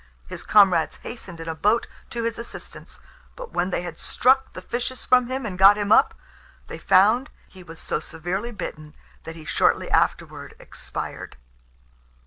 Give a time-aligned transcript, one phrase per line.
[0.25, 3.01] His comrades hastened in a boat to his assistance;
[3.35, 6.15] but when they had struck the fishes from him and got him up,
[6.65, 8.95] they found he was so severely bitten,
[9.25, 11.37] that he shortly afterward expired.